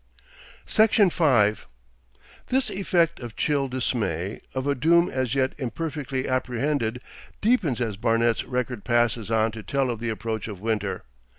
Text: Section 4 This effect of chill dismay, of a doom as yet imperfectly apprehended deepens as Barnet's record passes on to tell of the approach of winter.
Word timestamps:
Section 0.65 1.11
4 1.11 1.53
This 2.47 2.71
effect 2.71 3.19
of 3.19 3.35
chill 3.35 3.67
dismay, 3.67 4.41
of 4.55 4.65
a 4.65 4.73
doom 4.73 5.09
as 5.09 5.35
yet 5.35 5.53
imperfectly 5.59 6.27
apprehended 6.27 7.01
deepens 7.39 7.79
as 7.79 7.97
Barnet's 7.97 8.43
record 8.43 8.83
passes 8.83 9.29
on 9.29 9.51
to 9.51 9.61
tell 9.61 9.91
of 9.91 9.99
the 9.99 10.09
approach 10.09 10.47
of 10.47 10.59
winter. 10.59 11.03